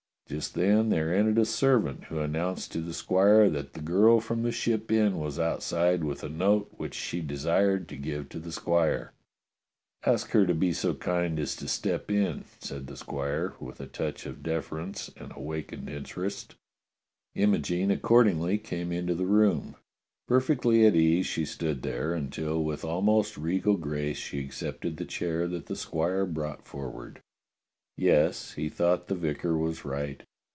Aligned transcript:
Just 0.31 0.53
then 0.55 0.87
there 0.87 1.13
entered 1.13 1.37
a 1.39 1.43
servant 1.43 2.05
who 2.05 2.19
announced 2.19 2.71
to 2.71 2.79
the 2.79 2.93
squire 2.93 3.49
that 3.49 3.73
the 3.73 3.81
girl 3.81 4.21
from 4.21 4.43
the 4.43 4.51
Ship 4.53 4.89
Inn 4.89 5.19
was 5.19 5.37
outside 5.37 6.05
with 6.05 6.23
a 6.23 6.29
note 6.29 6.69
which 6.77 6.93
she 6.93 7.19
desired 7.19 7.89
to 7.89 7.97
give 7.97 8.29
to 8.29 8.39
the 8.39 8.53
squire. 8.53 9.11
*' 9.59 10.05
Ask 10.05 10.29
her 10.31 10.45
to 10.45 10.53
be 10.55 10.71
so 10.71 10.93
kind 10.93 11.37
as 11.37 11.53
to 11.57 11.67
step 11.67 12.09
in," 12.09 12.45
said 12.61 12.87
the 12.87 12.95
squire, 12.95 13.55
with 13.59 13.81
a 13.81 13.87
touch 13.87 14.25
of 14.25 14.41
deference 14.41 15.11
and 15.17 15.33
awakened 15.35 15.89
interest. 15.89 16.55
Imogene 17.35 17.91
accordingly 17.91 18.57
came 18.57 18.93
into 18.93 19.13
the 19.15 19.25
room. 19.27 19.75
Per 20.29 20.39
fectly 20.39 20.87
at 20.87 20.95
ease 20.95 21.25
she 21.25 21.43
stood 21.43 21.81
there, 21.81 22.13
until 22.13 22.63
with 22.63 22.85
almost 22.85 23.35
regal 23.37 23.75
grace 23.75 24.15
she 24.17 24.39
accepted 24.39 24.95
the 24.95 25.03
chair 25.03 25.45
that 25.49 25.65
the 25.65 25.75
squire 25.75 26.25
brought 26.25 26.65
for 26.65 26.89
ward. 26.89 27.21
Yes, 27.97 28.53
he 28.53 28.67
thought 28.67 29.09
the 29.09 29.15
vicar 29.15 29.55
was 29.55 29.85
right. 29.85 30.23